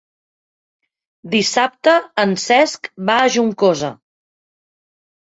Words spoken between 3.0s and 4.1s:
va a Juncosa.